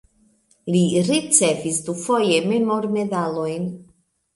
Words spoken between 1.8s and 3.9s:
dufoje memormedalojn.